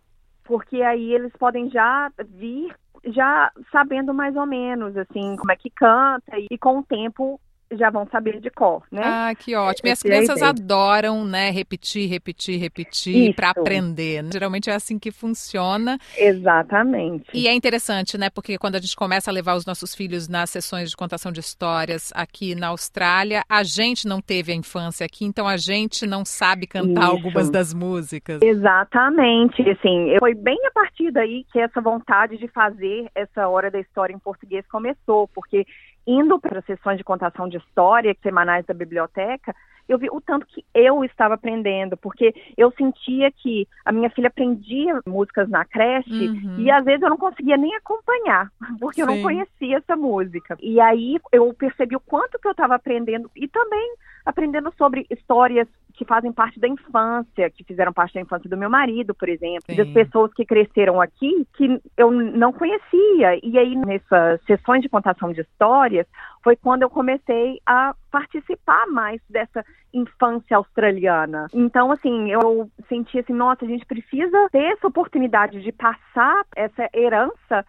Porque 0.44 0.82
aí 0.82 1.13
eles 1.13 1.32
podem 1.38 1.70
já 1.70 2.12
vir 2.30 2.74
já 3.08 3.51
sabendo 3.72 4.13
mais 4.13 4.36
ou 4.36 4.46
menos 4.46 4.98
assim 4.98 5.36
como 5.36 5.51
é 5.51 5.56
que 5.56 5.70
canta 5.70 6.38
e 6.50 6.58
com 6.58 6.80
o 6.80 6.84
tempo 6.84 7.39
já 7.72 7.89
vão 7.89 8.07
saber 8.12 8.39
de 8.39 8.50
cor, 8.50 8.84
né? 8.91 9.01
Ah, 9.03 9.34
que 9.36 9.55
ótimo. 9.55 9.89
E 9.89 9.91
as 9.91 10.01
crianças 10.01 10.41
adoram, 10.41 11.25
né, 11.25 11.50
repetir, 11.50 12.10
repetir, 12.10 12.60
repetir 12.60 13.34
para 13.36 13.50
aprender. 13.50 14.24
Né? 14.24 14.29
Geralmente 14.31 14.69
é 14.69 14.74
assim 14.74 15.00
que 15.00 15.12
funciona. 15.12 15.98
Exatamente. 16.17 17.25
E 17.34 17.48
é 17.48 17.53
interessante, 17.53 18.17
né, 18.17 18.29
porque 18.29 18.57
quando 18.57 18.75
a 18.75 18.79
gente 18.79 18.95
começa 18.95 19.31
a 19.31 19.34
levar 19.34 19.55
os 19.55 19.65
nossos 19.65 19.95
filhos 19.95 20.27
nas 20.27 20.50
sessões 20.50 20.89
de 20.89 20.95
contação 20.98 21.31
de 21.31 21.39
histórias 21.39 22.12
aqui 22.15 22.55
na 22.55 22.67
Austrália, 22.67 23.43
a 23.50 23.63
gente 23.63 24.07
não 24.07 24.22
teve 24.22 24.51
a 24.51 24.55
infância 24.55 25.05
aqui, 25.05 25.25
então 25.25 25.48
a 25.48 25.57
gente 25.57 26.05
não 26.05 26.24
sabe 26.24 26.67
cantar 26.67 27.03
Isso. 27.03 27.12
algumas 27.12 27.50
das 27.50 27.74
músicas. 27.74 28.41
Exatamente. 28.41 29.62
Assim, 29.69 30.15
foi 30.19 30.34
bem 30.34 30.57
a 30.67 30.72
partir 30.72 31.12
daí 31.12 31.45
que 31.51 31.60
essa 31.60 31.81
vontade 31.81 32.38
de 32.38 32.48
fazer 32.48 33.10
essa 33.15 33.48
hora 33.48 33.72
da 33.72 33.79
história 33.79 34.13
em 34.13 34.19
português 34.19 34.65
começou, 34.67 35.27
porque 35.29 35.65
indo 36.07 36.39
para 36.39 36.59
as 36.59 36.65
sessões 36.65 36.97
de 36.97 37.03
contação 37.03 37.47
de 37.47 37.57
história 37.57 38.15
semanais 38.21 38.65
da 38.65 38.74
biblioteca, 38.74 39.55
eu 39.88 39.97
vi 39.97 40.09
o 40.09 40.19
tanto 40.19 40.45
que 40.47 40.65
eu 40.74 41.03
estava 41.03 41.35
aprendendo, 41.35 41.95
porque 41.95 42.33
eu 42.57 42.71
sentia 42.71 43.31
que 43.31 43.67
a 43.83 43.91
minha 43.91 44.09
filha 44.09 44.27
aprendia 44.27 45.00
músicas 45.05 45.47
na 45.47 45.63
creche 45.63 46.27
uhum. 46.27 46.55
e 46.59 46.71
às 46.71 46.83
vezes 46.83 47.03
eu 47.03 47.09
não 47.09 47.17
conseguia 47.17 47.55
nem 47.55 47.75
acompanhar, 47.75 48.51
porque 48.79 48.95
Sim. 48.95 49.01
eu 49.01 49.07
não 49.07 49.21
conhecia 49.21 49.77
essa 49.77 49.95
música. 49.95 50.57
E 50.59 50.79
aí 50.79 51.19
eu 51.31 51.53
percebi 51.53 51.95
o 51.95 52.00
quanto 52.00 52.39
que 52.39 52.47
eu 52.47 52.51
estava 52.51 52.75
aprendendo 52.75 53.29
e 53.35 53.47
também 53.47 53.95
aprendendo 54.25 54.74
sobre 54.77 55.05
histórias 55.10 55.67
que 55.94 56.03
fazem 56.03 56.32
parte 56.32 56.60
da 56.60 56.67
infância, 56.67 57.50
que 57.50 57.63
fizeram 57.63 57.94
parte 57.94 58.15
da 58.15 58.22
infância 58.22 58.50
do 58.50 58.58
meu 58.58 58.70
marido, 58.70 59.13
por 59.13 59.29
exemplo, 59.29 59.63
Sim. 59.70 59.77
das 59.77 59.88
pessoas 59.89 60.34
que 60.34 60.46
cresceram 60.46 61.00
aqui 61.00 61.48
que 61.53 61.82
eu 61.96 62.12
não 62.12 62.51
conhecia. 62.51 63.39
E 63.41 63.58
aí, 63.58 63.75
nessas 63.75 64.41
sessões 64.44 64.82
de 64.82 64.89
contação 64.89 65.32
de 65.32 65.41
histórias, 65.41 66.05
foi 66.44 66.55
quando 66.55 66.82
eu 66.82 66.89
comecei 66.89 67.62
a 67.65 67.96
participar 68.12 68.86
mais 68.88 69.22
dessa 69.29 69.63
infância 69.94 70.58
australiana. 70.58 71.48
Então, 71.53 71.91
assim, 71.91 72.29
eu 72.29 72.70
senti 72.89 73.20
assim, 73.20 73.34
nossa, 73.34 73.63
a 73.63 73.67
gente 73.67 73.86
precisa 73.86 74.50
ter 74.51 74.74
essa 74.74 74.88
oportunidade 74.88 75.62
de 75.62 75.72
passar 75.72 76.46
essa 76.55 76.89
herança 76.94 77.65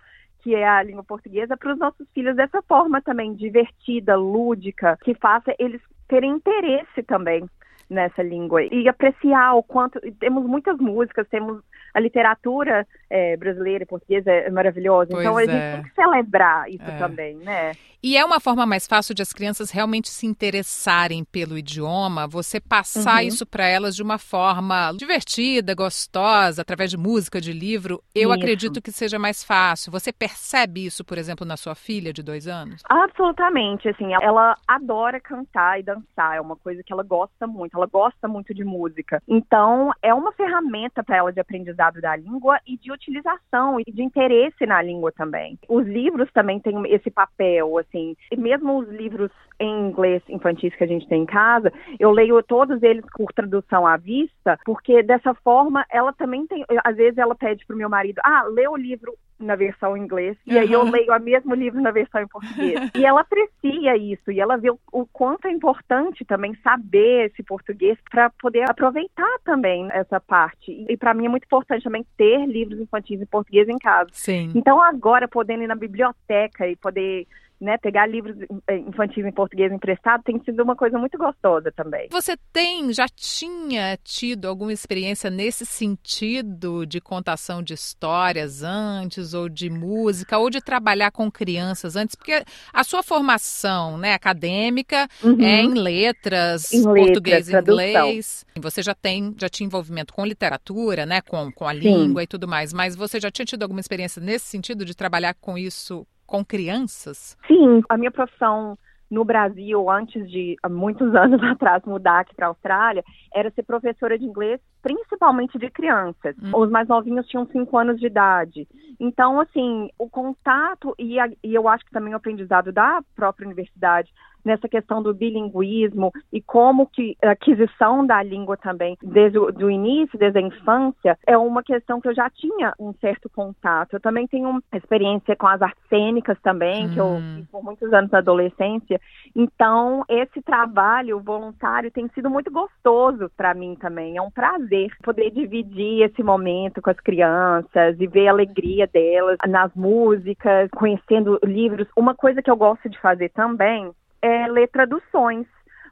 que 0.47 0.55
é 0.55 0.65
a 0.65 0.81
língua 0.81 1.03
portuguesa, 1.03 1.57
para 1.57 1.73
os 1.73 1.79
nossos 1.81 2.07
filhos 2.15 2.37
dessa 2.37 2.63
forma 2.63 3.03
também, 3.03 3.35
divertida, 3.35 4.15
lúdica, 4.15 4.97
que 5.03 5.13
faça 5.13 5.53
eles 5.59 5.81
terem 6.07 6.31
interesse 6.31 7.03
também 7.03 7.51
nessa 7.91 8.23
língua 8.23 8.63
e 8.63 8.89
apreciar 8.89 9.55
o 9.55 9.63
quanto 9.65 10.01
temos 10.21 10.47
muitas 10.47 10.79
músicas, 10.79 11.27
temos 11.29 11.61
a 11.93 11.99
literatura 11.99 12.87
é, 13.11 13.37
brasileira 13.37 13.83
e 13.83 13.87
portuguesa 13.89 14.31
é 14.31 14.49
maravilhosa, 14.49 15.11
pois 15.11 15.21
então 15.21 15.37
a 15.37 15.45
gente 15.45 15.57
é. 15.57 15.73
tem 15.73 15.83
que 15.83 15.95
celebrar 15.95 16.71
isso 16.71 16.91
é. 16.91 16.97
também, 16.97 17.37
né? 17.39 17.73
E 18.09 18.17
é 18.17 18.25
uma 18.25 18.39
forma 18.39 18.65
mais 18.65 18.87
fácil 18.87 19.17
de 19.17 19.23
as 19.23 19.33
crianças 19.33 19.73
realmente 19.73 20.09
se 20.09 20.29
interessarem 20.29 21.25
pelo 21.25 21.59
idioma, 21.59 22.29
você 22.29 22.61
passar 22.61 23.17
uhum. 23.17 23.27
isso 23.27 23.45
para 23.45 23.67
elas 23.67 23.97
de 23.97 24.03
uma 24.05 24.17
forma 24.17 24.93
divertida, 24.93 25.75
gostosa, 25.75 26.63
através 26.63 26.89
de 26.89 26.97
música, 26.97 27.41
de 27.41 27.53
livro. 27.53 28.01
Eu 28.15 28.31
isso. 28.31 28.39
acredito 28.39 28.81
que 28.81 28.93
seja 28.93 29.19
mais 29.19 29.43
fácil. 29.43 29.91
Você 29.91 30.13
percebe 30.13 30.87
isso, 30.87 31.05
por 31.05 31.19
exemplo, 31.19 31.45
na 31.45 31.57
sua 31.57 31.75
filha 31.75 32.13
de 32.13 32.23
dois 32.23 32.47
anos? 32.47 32.81
Absolutamente. 32.89 33.89
Assim, 33.89 34.15
ela 34.23 34.55
adora 34.69 35.19
cantar 35.19 35.81
e 35.81 35.83
dançar. 35.83 36.37
É 36.37 36.41
uma 36.41 36.55
coisa 36.55 36.85
que 36.85 36.93
ela 36.93 37.03
gosta 37.03 37.45
muito. 37.45 37.77
Ela 37.77 37.87
gosta 37.87 38.29
muito 38.29 38.55
de 38.55 38.63
música. 38.63 39.21
Então, 39.27 39.91
é 40.01 40.15
uma 40.15 40.31
ferramenta 40.31 41.03
para 41.03 41.17
ela 41.17 41.33
de 41.33 41.41
aprendizado 41.41 42.01
da 42.01 42.15
língua 42.15 42.61
e 42.65 42.79
de 42.79 42.93
utilização 42.93 43.81
e 43.81 43.91
de 43.91 44.01
interesse 44.01 44.65
na 44.65 44.81
língua 44.81 45.11
também. 45.11 45.59
Os 45.69 45.85
livros 45.85 46.31
também 46.33 46.61
têm 46.61 46.85
esse 46.95 47.11
papel, 47.11 47.77
assim 47.79 47.96
assim. 47.97 48.17
E 48.31 48.37
mesmo 48.37 48.79
os 48.79 48.89
livros 48.89 49.31
em 49.59 49.89
inglês 49.89 50.23
infantis 50.29 50.75
que 50.75 50.85
a 50.85 50.87
gente 50.87 51.09
tem 51.09 51.23
em 51.23 51.27
casa, 51.27 51.73
eu 51.99 52.11
leio 52.11 52.43
todos 52.43 52.83
eles 52.83 53.05
por 53.17 53.33
tradução 53.33 53.87
à 53.87 53.97
vista, 53.97 54.59
porque 54.65 55.03
dessa 55.03 55.33
forma 55.35 55.85
ela 55.91 56.13
também 56.13 56.47
tem. 56.47 56.65
Às 56.85 56.97
vezes 56.97 57.17
ela 57.17 57.35
pede 57.35 57.65
pro 57.65 57.77
meu 57.77 57.89
marido, 57.89 58.21
ah, 58.23 58.45
lê 58.45 58.69
o 58.69 58.77
livro 58.77 59.15
na 59.39 59.55
versão 59.55 59.97
em 59.97 60.03
inglês, 60.03 60.37
e 60.47 60.55
uhum. 60.55 60.61
aí 60.61 60.73
eu 60.73 60.83
leio 60.83 61.15
o 61.15 61.21
mesmo 61.21 61.55
livro 61.55 61.81
na 61.81 61.91
versão 61.91 62.23
em 62.23 62.29
português. 62.29 62.91
e 62.95 63.05
ela 63.05 63.21
aprecia 63.21 63.97
isso, 63.97 64.31
e 64.31 64.41
ela 64.41 64.57
vê 64.57 64.71
o, 64.71 64.79
o 64.93 65.07
quanto 65.07 65.47
é 65.47 65.51
importante 65.51 66.25
também 66.25 66.55
saber 66.63 67.27
esse 67.27 67.43
português 67.43 67.99
para 68.11 68.31
poder 68.31 68.69
aproveitar 68.69 69.39
também 69.45 69.89
essa 69.93 70.19
parte. 70.21 70.71
E, 70.71 70.87
e 70.91 70.97
para 70.97 71.13
mim 71.13 71.27
é 71.27 71.29
muito 71.29 71.45
importante 71.45 71.85
também 71.85 72.05
ter 72.17 72.47
livros 72.47 72.81
infantis 72.81 73.21
em 73.21 73.27
português 73.27 73.69
em 73.69 73.79
casa. 73.79 74.09
Sim. 74.13 74.53
Então 74.55 74.81
agora 74.81 75.29
podendo 75.29 75.63
ir 75.63 75.67
na 75.67 75.75
biblioteca 75.75 76.67
e 76.67 76.77
poder 76.77 77.27
né, 77.61 77.79
pegar 77.79 78.07
livros 78.07 78.37
eh, 78.69 78.79
infantis 78.79 79.25
em 79.25 79.33
português 79.33 79.73
emprestado 79.73 80.23
tem 80.23 80.43
sido 80.45 80.63
uma 80.63 80.77
coisa 80.77 80.99
muito 80.99 81.17
gostosa 81.17 81.73
também. 81.73 82.09
Você 82.11 82.37
tem, 82.53 82.93
já 82.93 83.07
tinha 83.09 83.97
tido 84.05 84.47
alguma 84.47 84.73
experiência 84.73 85.31
nesse 85.31 85.65
sentido 85.65 86.87
de 86.87 87.01
contação 87.01 87.63
de 87.63 87.73
histórias 87.73 88.63
antes, 88.63 89.33
ou 89.33 89.49
de 89.49 89.71
música, 89.71 90.39
ou 90.39 90.51
de 90.51 90.61
trabalhar 90.61 91.11
com 91.11 91.31
crianças 91.31 91.97
antes? 91.97 92.15
Porque 92.15 92.45
a 92.73 92.85
sua 92.85 93.03
formação 93.03 93.97
né, 93.97 94.13
acadêmica 94.13 95.09
uhum. 95.23 95.41
é 95.41 95.63
em 95.63 95.73
letras, 95.73 96.73
em 96.73 96.83
português 96.83 97.49
e 97.49 97.57
inglês. 97.57 98.45
Você 98.57 98.83
já 98.83 98.95
tem, 98.95 99.35
já 99.39 99.49
tinha 99.49 99.67
envolvimento 99.67 100.13
com 100.13 100.27
literatura, 100.27 101.07
né, 101.07 101.23
com, 101.23 101.51
com 101.53 101.67
a 101.67 101.73
Sim. 101.73 101.81
língua 101.81 102.23
e 102.23 102.27
tudo 102.27 102.47
mais, 102.47 102.73
mas 102.73 102.95
você 102.95 103.19
já 103.19 103.31
tinha 103.31 103.47
tido 103.47 103.63
alguma 103.63 103.81
experiência 103.81 104.21
nesse 104.21 104.47
sentido 104.47 104.85
de 104.85 104.95
trabalhar 104.95 105.35
com 105.35 105.57
isso 105.57 106.07
com 106.27 106.45
crianças? 106.45 107.37
Sim, 107.47 107.83
a 107.89 107.97
minha 107.97 108.11
profissão 108.11 108.77
no 109.11 109.25
Brasil, 109.25 109.89
antes 109.89 110.29
de 110.29 110.57
há 110.63 110.69
muitos 110.69 111.15
anos 111.15 111.43
atrás 111.45 111.83
mudar 111.85 112.21
aqui 112.21 112.35
para 112.35 112.47
a 112.47 112.49
Austrália, 112.49 113.05
era 113.33 113.51
ser 113.51 113.63
professora 113.63 114.19
de 114.19 114.25
inglês, 114.25 114.61
principalmente 114.83 115.59
de 115.59 115.71
crianças. 115.71 116.35
Hum. 116.43 116.51
Os 116.55 116.71
mais 116.71 116.89
novinhos 116.89 117.27
tinham 117.29 117.47
cinco 117.47 117.79
anos 117.79 117.99
de 117.99 118.07
idade. 118.07 118.67
Então, 118.99 119.41
assim, 119.41 119.89
o 119.99 120.09
contato 120.09 120.95
e, 120.99 121.19
a, 121.21 121.29
e 121.43 121.55
eu 121.55 121.69
acho 121.69 121.85
que 121.85 121.93
também 121.93 122.15
o 122.15 122.17
aprendizado 122.17 122.73
da 122.73 123.03
própria 123.15 123.47
universidade 123.47 124.13
nessa 124.47 124.69
questão 124.69 125.03
do 125.03 125.13
bilinguismo 125.13 126.13
e 126.33 126.41
como 126.41 126.87
que 126.87 127.17
a 127.23 127.33
aquisição 127.33 128.07
da 128.07 128.23
língua 128.23 128.57
também, 128.57 128.97
desde 129.03 129.39
o 129.39 129.71
início, 129.71 130.19
desde 130.19 130.39
a 130.39 130.43
infância, 130.43 131.19
é 131.27 131.37
uma 131.37 131.63
questão 131.63 132.01
que 132.01 132.09
eu 132.09 132.15
já 132.15 132.31
tinha 132.31 132.73
um 132.79 132.93
certo 132.95 133.29
contato. 133.29 133.95
Eu 133.95 134.01
também 134.01 134.27
tenho 134.29 134.49
uma 134.49 134.63
experiência 134.73 135.35
com 135.35 135.49
as 135.49 135.61
artes 135.61 135.83
cênicas 135.89 136.39
também, 136.43 136.87
hum. 136.87 136.91
que 136.95 137.01
eu 137.01 137.07
hum. 137.07 137.35
fiz 137.37 137.51
por 137.51 137.65
muitos 137.65 137.93
anos 137.93 138.11
na 138.11 138.19
adolescência. 138.19 139.01
Então, 139.35 140.05
esse 140.09 140.41
trabalho 140.43 141.19
voluntário 141.21 141.91
tem 141.91 142.09
sido 142.15 142.31
muito 142.31 142.51
gostoso 142.51 143.31
para 143.37 143.53
mim 143.53 143.75
também. 143.75 144.17
É 144.17 144.23
um 144.23 144.31
prazer 144.31 144.93
poder 145.03 145.31
dividir 145.31 146.03
esse 146.03 146.23
momento 146.23 146.81
com 146.81 146.91
as 146.91 147.01
crianças 147.01 147.97
e 147.99 148.07
ver 148.07 148.29
a 148.29 148.31
alegria 148.31 148.87
delas 148.87 149.39
nas 149.49 149.75
músicas, 149.75 150.71
conhecendo 150.71 151.39
livros. 151.43 151.89
Uma 151.97 152.15
coisa 152.15 152.41
que 152.41 152.51
eu 152.51 152.57
gosto 152.57 152.89
de 152.89 153.01
fazer 153.01 153.31
também 153.31 153.91
é, 154.23 154.47
ler 154.49 154.69
traduções. 154.69 155.47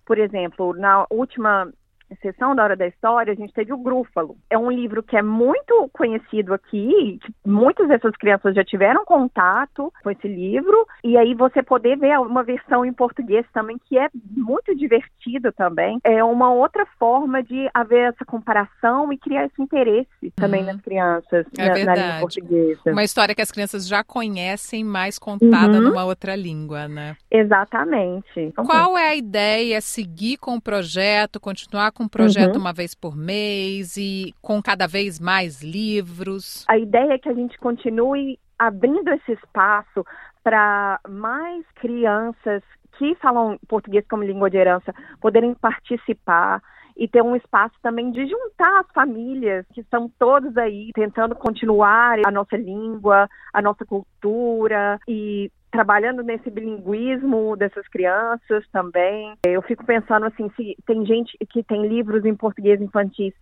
Por 0.06 0.18
exemplo, 0.18 0.74
na 0.74 1.06
última 1.10 1.72
sessão 2.16 2.54
da 2.54 2.64
Hora 2.64 2.76
da 2.76 2.86
História, 2.86 3.32
a 3.32 3.36
gente 3.36 3.52
teve 3.52 3.72
o 3.72 3.78
Grúfalo. 3.78 4.36
É 4.50 4.58
um 4.58 4.70
livro 4.70 5.02
que 5.02 5.16
é 5.16 5.22
muito 5.22 5.88
conhecido 5.92 6.54
aqui, 6.54 7.18
muitas 7.44 7.88
dessas 7.88 8.12
crianças 8.16 8.54
já 8.54 8.64
tiveram 8.64 9.04
contato 9.04 9.92
com 10.02 10.10
esse 10.10 10.28
livro, 10.28 10.86
e 11.02 11.16
aí 11.16 11.34
você 11.34 11.62
poder 11.62 11.96
ver 11.98 12.18
uma 12.18 12.42
versão 12.42 12.84
em 12.84 12.92
português 12.92 13.46
também, 13.52 13.76
que 13.88 13.98
é 13.98 14.08
muito 14.36 14.74
divertido 14.74 15.52
também. 15.52 15.98
É 16.04 16.22
uma 16.22 16.52
outra 16.52 16.86
forma 16.98 17.42
de 17.42 17.68
haver 17.72 18.12
essa 18.12 18.24
comparação 18.24 19.12
e 19.12 19.18
criar 19.18 19.46
esse 19.46 19.60
interesse 19.60 20.30
também 20.36 20.60
uhum. 20.60 20.72
nas 20.72 20.80
crianças 20.80 21.46
é 21.58 21.84
na, 21.84 21.84
na, 21.84 21.94
língua 21.94 22.20
portuguesa. 22.20 22.80
Uma 22.86 23.04
história 23.04 23.34
que 23.34 23.42
as 23.42 23.50
crianças 23.50 23.86
já 23.86 24.02
conhecem, 24.02 24.84
mais 24.84 25.18
contada 25.18 25.78
uhum. 25.78 25.82
numa 25.82 26.04
outra 26.04 26.34
língua, 26.36 26.88
né? 26.88 27.16
Exatamente. 27.30 28.52
Qual 28.56 28.96
é 28.96 29.08
a 29.08 29.16
ideia? 29.16 29.80
Seguir 29.80 30.36
com 30.36 30.56
o 30.56 30.60
projeto, 30.60 31.40
continuar 31.40 31.92
com 31.92 32.03
um 32.04 32.08
projeto 32.08 32.54
uhum. 32.54 32.60
uma 32.60 32.72
vez 32.72 32.94
por 32.94 33.16
mês 33.16 33.96
e 33.96 34.34
com 34.40 34.62
cada 34.62 34.86
vez 34.86 35.18
mais 35.18 35.62
livros? 35.62 36.64
A 36.68 36.78
ideia 36.78 37.14
é 37.14 37.18
que 37.18 37.28
a 37.28 37.34
gente 37.34 37.58
continue 37.58 38.38
abrindo 38.58 39.08
esse 39.08 39.32
espaço 39.32 40.04
para 40.42 41.00
mais 41.08 41.64
crianças 41.76 42.62
que 42.98 43.14
falam 43.16 43.58
português 43.66 44.04
como 44.08 44.22
língua 44.22 44.50
de 44.50 44.56
herança 44.56 44.94
poderem 45.20 45.54
participar 45.54 46.62
e 46.96 47.08
ter 47.08 47.22
um 47.22 47.34
espaço 47.36 47.74
também 47.82 48.10
de 48.10 48.26
juntar 48.26 48.80
as 48.80 48.86
famílias 48.92 49.66
que 49.72 49.80
estão 49.80 50.10
todos 50.18 50.56
aí 50.56 50.90
tentando 50.94 51.34
continuar 51.34 52.18
a 52.24 52.30
nossa 52.30 52.56
língua, 52.56 53.28
a 53.52 53.60
nossa 53.60 53.84
cultura 53.84 54.98
e 55.08 55.50
trabalhando 55.74 56.22
nesse 56.22 56.48
bilinguismo 56.50 57.56
dessas 57.56 57.86
crianças 57.88 58.64
também. 58.70 59.34
Eu 59.44 59.60
fico 59.60 59.84
pensando 59.84 60.26
assim, 60.26 60.48
se 60.54 60.76
tem 60.86 61.04
gente 61.04 61.36
que 61.50 61.64
tem 61.64 61.88
livros 61.88 62.24
em 62.24 62.34
português 62.34 62.80
infantis 62.80 63.34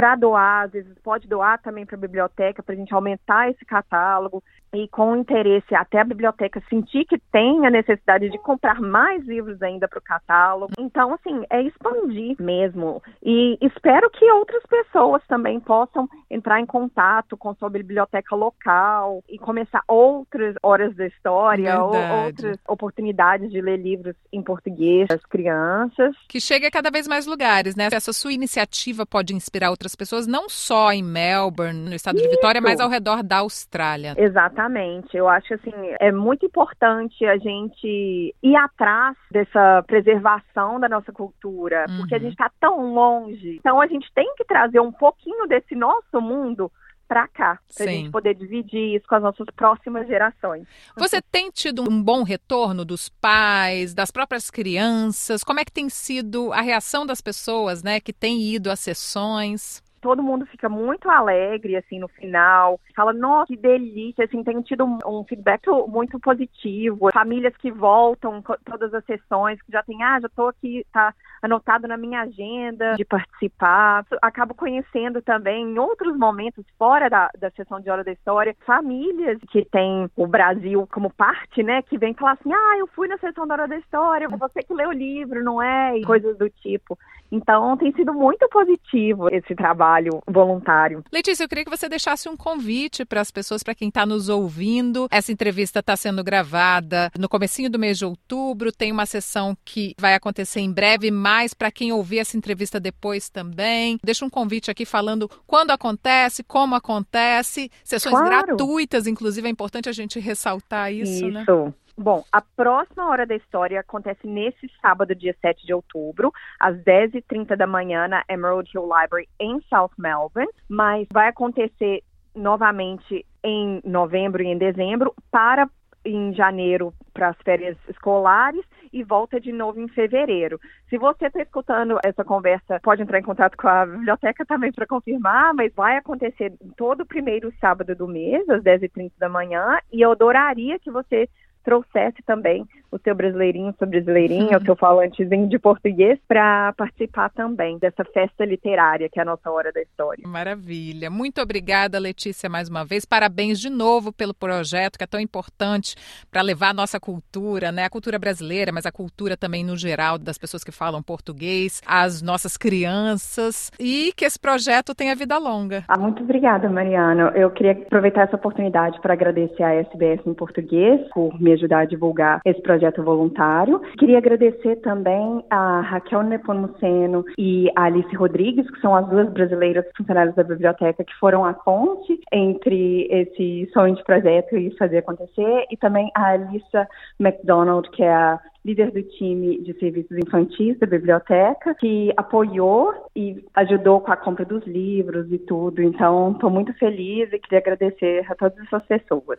para 0.00 0.16
doar, 0.16 0.64
às 0.64 0.72
vezes 0.72 0.96
pode 1.04 1.28
doar 1.28 1.60
também 1.60 1.84
para 1.84 1.94
a 1.94 2.00
biblioteca 2.00 2.62
para 2.62 2.74
a 2.74 2.78
gente 2.78 2.94
aumentar 2.94 3.50
esse 3.50 3.66
catálogo 3.66 4.42
e 4.72 4.88
com 4.88 5.16
interesse 5.16 5.74
até 5.74 6.00
a 6.00 6.04
biblioteca 6.04 6.62
sentir 6.70 7.04
que 7.04 7.18
tem 7.32 7.66
a 7.66 7.70
necessidade 7.70 8.30
de 8.30 8.38
comprar 8.38 8.80
mais 8.80 9.22
livros 9.26 9.60
ainda 9.62 9.88
para 9.88 9.98
o 9.98 10.02
catálogo. 10.02 10.72
Então, 10.78 11.12
assim, 11.12 11.44
é 11.50 11.60
expandir 11.62 12.36
mesmo. 12.38 13.02
E 13.22 13.58
espero 13.60 14.08
que 14.10 14.24
outras 14.30 14.62
pessoas 14.62 15.22
também 15.26 15.58
possam 15.58 16.08
entrar 16.30 16.60
em 16.60 16.66
contato 16.66 17.36
com 17.36 17.54
sua 17.54 17.68
biblioteca 17.68 18.34
local 18.36 19.22
e 19.28 19.38
começar 19.38 19.82
outras 19.88 20.54
horas 20.62 20.94
da 20.94 21.06
história, 21.06 21.82
ou 21.82 21.92
outras 22.24 22.56
oportunidades 22.68 23.50
de 23.50 23.60
ler 23.60 23.76
livros 23.76 24.14
em 24.32 24.42
português 24.42 25.08
para 25.08 25.16
as 25.16 25.26
crianças. 25.26 26.16
Que 26.28 26.40
chegue 26.40 26.66
a 26.66 26.70
cada 26.70 26.90
vez 26.90 27.08
mais 27.08 27.26
lugares, 27.26 27.74
né? 27.74 27.88
Essa 27.92 28.12
sua 28.12 28.32
iniciativa 28.32 29.04
pode 29.04 29.34
inspirar 29.34 29.70
outras 29.70 29.89
pessoas, 29.94 30.26
não 30.26 30.48
só 30.48 30.92
em 30.92 31.02
Melbourne, 31.02 31.88
no 31.88 31.94
estado 31.94 32.16
Isso. 32.16 32.28
de 32.28 32.34
Vitória, 32.34 32.60
mas 32.60 32.80
ao 32.80 32.88
redor 32.88 33.22
da 33.22 33.38
Austrália. 33.38 34.14
Exatamente 34.16 34.60
Exatamente. 34.60 35.16
Eu 35.16 35.28
acho 35.28 35.54
assim, 35.54 35.72
é 35.98 36.12
muito 36.12 36.46
importante 36.46 37.24
a 37.24 37.36
gente 37.38 38.34
ir 38.42 38.56
atrás 38.56 39.16
dessa 39.30 39.82
preservação 39.86 40.78
da 40.80 40.88
nossa 40.88 41.12
cultura, 41.12 41.86
uhum. 41.88 41.98
porque 41.98 42.14
a 42.14 42.18
gente 42.18 42.32
está 42.32 42.50
tão 42.60 42.94
longe. 42.94 43.56
Então 43.58 43.80
a 43.80 43.86
gente 43.86 44.10
tem 44.14 44.32
que 44.36 44.44
trazer 44.44 44.80
um 44.80 44.92
pouquinho 44.92 45.46
desse 45.46 45.74
nosso 45.74 46.20
mundo 46.20 46.70
para 47.10 47.26
cá, 47.26 47.58
para 47.74 47.86
a 47.86 47.88
gente 47.88 48.08
poder 48.08 48.36
dividir 48.36 48.94
isso 48.94 49.04
com 49.08 49.16
as 49.16 49.22
nossas 49.22 49.48
próximas 49.56 50.06
gerações. 50.06 50.64
Você 50.96 51.20
tem 51.20 51.50
tido 51.50 51.82
um 51.82 52.00
bom 52.00 52.22
retorno 52.22 52.84
dos 52.84 53.08
pais, 53.08 53.92
das 53.92 54.12
próprias 54.12 54.48
crianças? 54.48 55.42
Como 55.42 55.58
é 55.58 55.64
que 55.64 55.72
tem 55.72 55.88
sido 55.88 56.52
a 56.52 56.60
reação 56.60 57.04
das 57.04 57.20
pessoas, 57.20 57.82
né, 57.82 57.98
que 57.98 58.12
têm 58.12 58.40
ido 58.40 58.70
às 58.70 58.78
sessões? 58.78 59.82
Todo 60.00 60.22
mundo 60.22 60.46
fica 60.46 60.68
muito 60.68 61.08
alegre, 61.08 61.76
assim, 61.76 61.98
no 61.98 62.08
final. 62.08 62.80
Fala, 62.94 63.12
nossa, 63.12 63.46
que 63.46 63.56
delícia, 63.56 64.24
assim, 64.24 64.42
tem 64.42 64.60
tido 64.62 64.84
um, 64.84 65.24
feedback 65.24 65.68
muito 65.88 66.18
positivo. 66.18 67.10
Famílias 67.12 67.56
que 67.56 67.70
voltam 67.70 68.42
todas 68.64 68.92
as 68.94 69.04
sessões, 69.04 69.60
que 69.62 69.72
já 69.72 69.82
tem, 69.82 70.02
ah, 70.02 70.20
já 70.20 70.28
tô 70.28 70.48
aqui, 70.48 70.84
tá 70.92 71.14
anotado 71.42 71.88
na 71.88 71.96
minha 71.96 72.22
agenda 72.22 72.94
de 72.94 73.04
participar. 73.04 74.04
Acabo 74.22 74.54
conhecendo 74.54 75.22
também, 75.22 75.64
em 75.64 75.78
outros 75.78 76.16
momentos, 76.16 76.64
fora 76.78 77.08
da, 77.08 77.30
da 77.38 77.50
sessão 77.50 77.80
de 77.80 77.90
Hora 77.90 78.04
da 78.04 78.12
História, 78.12 78.56
famílias 78.66 79.38
que 79.50 79.64
têm 79.64 80.10
o 80.16 80.26
Brasil 80.26 80.86
como 80.92 81.10
parte, 81.10 81.62
né, 81.62 81.82
que 81.82 81.98
vem 81.98 82.14
falar 82.14 82.32
assim, 82.32 82.52
ah, 82.52 82.78
eu 82.78 82.86
fui 82.88 83.08
na 83.08 83.18
sessão 83.18 83.46
da 83.46 83.54
Hora 83.54 83.68
da 83.68 83.76
História, 83.76 84.28
você 84.28 84.62
que 84.62 84.72
leu 84.72 84.90
o 84.90 84.92
livro, 84.92 85.42
não 85.42 85.62
é? 85.62 85.96
E 85.98 86.04
coisas 86.04 86.36
do 86.36 86.48
tipo. 86.48 86.98
Então, 87.32 87.76
tem 87.76 87.92
sido 87.92 88.12
muito 88.12 88.48
positivo 88.48 89.28
esse 89.28 89.54
trabalho 89.54 89.89
voluntário. 90.26 91.04
Letícia, 91.12 91.44
eu 91.44 91.48
queria 91.48 91.64
que 91.64 91.70
você 91.70 91.88
deixasse 91.88 92.28
um 92.28 92.36
convite 92.36 93.04
para 93.04 93.20
as 93.20 93.30
pessoas, 93.30 93.62
para 93.62 93.74
quem 93.74 93.88
está 93.88 94.06
nos 94.06 94.28
ouvindo. 94.28 95.08
Essa 95.10 95.32
entrevista 95.32 95.80
está 95.80 95.96
sendo 95.96 96.22
gravada 96.22 97.10
no 97.18 97.28
comecinho 97.28 97.70
do 97.70 97.78
mês 97.78 97.98
de 97.98 98.04
outubro. 98.04 98.72
Tem 98.72 98.92
uma 98.92 99.06
sessão 99.06 99.56
que 99.64 99.94
vai 99.98 100.14
acontecer 100.14 100.60
em 100.60 100.72
breve, 100.72 101.10
mais 101.10 101.54
para 101.54 101.70
quem 101.70 101.92
ouvir 101.92 102.18
essa 102.18 102.36
entrevista 102.36 102.78
depois 102.78 103.28
também. 103.28 103.98
Deixa 104.02 104.24
um 104.24 104.30
convite 104.30 104.70
aqui 104.70 104.84
falando 104.84 105.30
quando 105.46 105.70
acontece, 105.70 106.42
como 106.42 106.74
acontece, 106.74 107.70
sessões 107.84 108.18
claro. 108.18 108.46
gratuitas, 108.46 109.06
inclusive 109.06 109.46
é 109.46 109.50
importante 109.50 109.88
a 109.88 109.92
gente 109.92 110.18
ressaltar 110.18 110.92
isso, 110.92 111.12
isso. 111.12 111.28
né? 111.28 111.42
Isso. 111.42 111.74
Bom, 112.02 112.24
a 112.32 112.40
próxima 112.40 113.10
Hora 113.10 113.26
da 113.26 113.34
História 113.34 113.78
acontece 113.78 114.26
nesse 114.26 114.70
sábado, 114.80 115.14
dia 115.14 115.36
7 115.38 115.66
de 115.66 115.74
outubro, 115.74 116.32
às 116.58 116.74
10h30 116.78 117.54
da 117.54 117.66
manhã, 117.66 118.08
na 118.08 118.24
Emerald 118.26 118.70
Hill 118.74 118.84
Library, 118.84 119.28
em 119.38 119.60
South 119.68 119.90
Melbourne, 119.98 120.50
mas 120.66 121.06
vai 121.12 121.28
acontecer 121.28 122.02
novamente 122.34 123.26
em 123.44 123.82
novembro 123.84 124.42
e 124.42 124.46
em 124.46 124.56
dezembro, 124.56 125.14
para 125.30 125.68
em 126.02 126.32
janeiro 126.32 126.94
para 127.12 127.28
as 127.28 127.36
férias 127.44 127.76
escolares 127.86 128.64
e 128.90 129.04
volta 129.04 129.38
de 129.38 129.52
novo 129.52 129.78
em 129.78 129.88
fevereiro. 129.88 130.58
Se 130.88 130.96
você 130.96 131.26
está 131.26 131.42
escutando 131.42 131.98
essa 132.02 132.24
conversa, 132.24 132.80
pode 132.82 133.02
entrar 133.02 133.18
em 133.18 133.22
contato 133.22 133.58
com 133.58 133.68
a 133.68 133.84
biblioteca 133.84 134.46
também 134.46 134.72
para 134.72 134.86
confirmar, 134.86 135.52
mas 135.52 135.70
vai 135.74 135.98
acontecer 135.98 136.54
todo 136.78 137.02
o 137.02 137.06
primeiro 137.06 137.52
sábado 137.60 137.94
do 137.94 138.08
mês, 138.08 138.48
às 138.48 138.62
10h30 138.62 139.12
da 139.18 139.28
manhã, 139.28 139.78
e 139.92 140.00
eu 140.00 140.12
adoraria 140.12 140.78
que 140.78 140.90
você 140.90 141.28
trouxesse 141.70 142.20
também 142.26 142.66
o 142.90 142.98
seu 142.98 143.14
brasileirinho, 143.14 143.72
sua 143.78 143.86
brasileirinha, 143.86 144.58
o 144.58 144.64
seu 144.64 144.74
falantezinho 144.74 145.48
de 145.48 145.58
português 145.58 146.18
para 146.26 146.72
participar 146.72 147.30
também 147.30 147.78
dessa 147.78 148.04
festa 148.04 148.44
literária 148.44 149.08
que 149.08 149.20
é 149.20 149.22
a 149.22 149.24
nossa 149.24 149.48
Hora 149.48 149.70
da 149.72 149.80
História. 149.80 150.26
Maravilha. 150.26 151.08
Muito 151.08 151.40
obrigada, 151.40 151.98
Letícia, 152.00 152.48
mais 152.48 152.68
uma 152.68 152.84
vez. 152.84 153.04
Parabéns 153.04 153.60
de 153.60 153.70
novo 153.70 154.12
pelo 154.12 154.34
projeto 154.34 154.98
que 154.98 155.04
é 155.04 155.06
tão 155.06 155.20
importante 155.20 155.94
para 156.30 156.42
levar 156.42 156.70
a 156.70 156.74
nossa 156.74 156.98
cultura, 156.98 157.70
né? 157.70 157.84
A 157.84 157.90
cultura 157.90 158.18
brasileira, 158.18 158.72
mas 158.72 158.84
a 158.84 158.90
cultura 158.90 159.36
também 159.36 159.64
no 159.64 159.76
geral 159.76 160.18
das 160.18 160.36
pessoas 160.36 160.64
que 160.64 160.72
falam 160.72 161.00
português, 161.00 161.80
as 161.86 162.20
nossas 162.20 162.56
crianças 162.56 163.70
e 163.78 164.12
que 164.16 164.24
esse 164.24 164.38
projeto 164.38 164.94
tenha 164.96 165.14
vida 165.14 165.38
longa. 165.38 165.84
Ah, 165.86 165.98
muito 165.98 166.24
obrigada, 166.24 166.68
Mariana. 166.68 167.32
Eu 167.36 167.50
queria 167.50 167.72
aproveitar 167.72 168.22
essa 168.22 168.34
oportunidade 168.34 169.00
para 169.00 169.12
agradecer 169.12 169.62
a 169.62 169.74
SBS 169.74 170.20
em 170.26 170.34
português 170.34 171.00
por 171.14 171.40
me 171.40 171.59
ajudar 171.60 171.80
a 171.80 171.84
divulgar 171.84 172.40
esse 172.44 172.60
projeto 172.62 173.02
voluntário. 173.02 173.80
Queria 173.98 174.18
agradecer 174.18 174.76
também 174.76 175.44
a 175.50 175.80
Raquel 175.80 176.22
Nepomuceno 176.22 177.24
e 177.38 177.70
a 177.76 177.84
Alice 177.84 178.14
Rodrigues, 178.16 178.68
que 178.70 178.80
são 178.80 178.94
as 178.94 179.06
duas 179.08 179.28
brasileiras 179.30 179.84
funcionárias 179.96 180.34
da 180.34 180.42
biblioteca 180.42 181.04
que 181.04 181.14
foram 181.18 181.44
a 181.44 181.52
ponte 181.52 182.18
entre 182.32 183.06
esse 183.10 183.70
sonho 183.72 183.94
de 183.94 184.04
projeto 184.04 184.56
e 184.56 184.76
fazer 184.76 184.98
acontecer, 184.98 185.66
e 185.70 185.76
também 185.76 186.10
a 186.14 186.32
Alissa 186.32 186.88
McDonald, 187.18 187.88
que 187.90 188.02
é 188.02 188.12
a 188.12 188.40
líder 188.64 188.90
do 188.90 189.02
time 189.02 189.62
de 189.62 189.72
serviços 189.78 190.16
infantis 190.18 190.78
da 190.78 190.86
biblioteca, 190.86 191.74
que 191.74 192.12
apoiou 192.16 192.92
e 193.16 193.44
ajudou 193.54 194.00
com 194.00 194.12
a 194.12 194.16
compra 194.16 194.44
dos 194.44 194.64
livros 194.66 195.30
e 195.32 195.38
tudo. 195.38 195.82
Então, 195.82 196.32
estou 196.32 196.50
muito 196.50 196.72
feliz 196.74 197.32
e 197.32 197.38
queria 197.38 197.58
agradecer 197.58 198.24
a 198.30 198.34
todas 198.34 198.58
essas 198.66 198.84
pessoas. 198.86 199.38